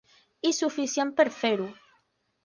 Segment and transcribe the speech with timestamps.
[0.49, 1.67] I suficient per fer-ho.